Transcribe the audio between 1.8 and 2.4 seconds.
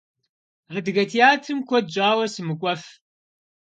щӏауэ